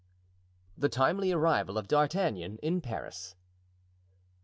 [0.75, 3.35] The timely Arrival of D'Artagnan in Paris.